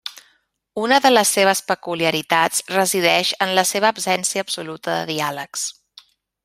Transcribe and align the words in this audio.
Una 0.83 0.97
de 1.05 1.11
les 1.11 1.33
seves 1.37 1.61
peculiaritats 1.67 2.65
resideix 2.77 3.35
en 3.47 3.55
la 3.61 3.65
seva 3.73 3.93
absència 3.95 4.47
absoluta 4.47 4.97
de 5.01 5.09
diàlegs. 5.13 5.73